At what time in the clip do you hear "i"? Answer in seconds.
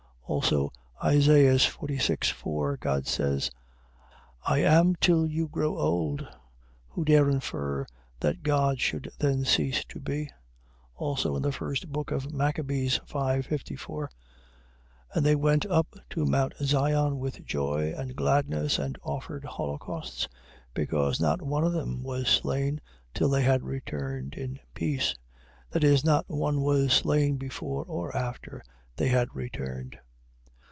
4.45-4.59